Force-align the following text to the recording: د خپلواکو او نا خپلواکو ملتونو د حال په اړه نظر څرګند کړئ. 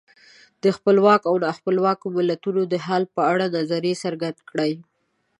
د 0.63 0.65
خپلواکو 0.77 1.27
او 1.31 1.35
نا 1.43 1.51
خپلواکو 1.57 2.05
ملتونو 2.17 2.61
د 2.67 2.75
حال 2.85 3.03
په 3.15 3.21
اړه 3.31 3.45
نظر 3.57 3.83
څرګند 4.03 4.37
کړئ. 4.49 4.71